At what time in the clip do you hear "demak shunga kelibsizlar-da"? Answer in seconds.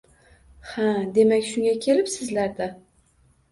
1.17-2.73